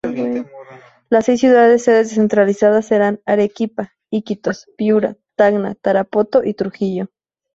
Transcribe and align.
Las 1.11 1.25
seis 1.25 1.39
ciudades, 1.41 1.83
sedes 1.83 2.09
descentralizadas; 2.09 2.87
serán: 2.87 3.21
Arequipa, 3.27 3.93
Iquitos, 4.09 4.65
Piura, 4.75 5.15
Tacna, 5.35 5.75
Tarapoto 5.75 6.43
y 6.43 6.55
Trujillo. 6.55 7.11